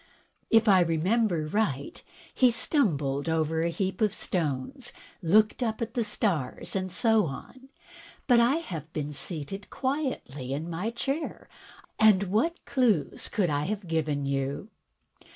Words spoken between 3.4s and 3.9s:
a